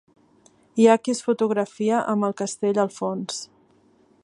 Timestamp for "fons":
2.99-3.39